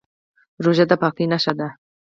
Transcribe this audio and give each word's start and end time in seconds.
روژه 0.63 0.85
د 0.89 0.91
پاکۍ 1.01 1.25
نښه 1.31 1.53
ده. 1.59 1.67